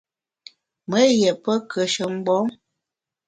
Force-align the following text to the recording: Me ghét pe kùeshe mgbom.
Me 0.89 0.99
ghét 1.19 1.37
pe 1.43 1.53
kùeshe 1.69 2.05
mgbom. 2.13 2.45